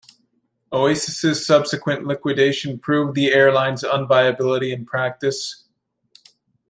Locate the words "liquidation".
2.07-2.79